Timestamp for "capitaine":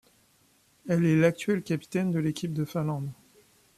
1.61-2.09